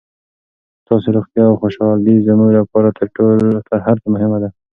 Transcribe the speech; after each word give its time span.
ستاسو 0.83 1.07
روغتیا 1.15 1.43
او 1.49 1.55
خوشحالي 1.61 2.15
زموږ 2.27 2.49
لپاره 2.59 2.89
تر 3.69 3.77
هر 3.85 3.95
څه 4.03 4.07
مهمه 4.13 4.37
ده. 4.43 4.49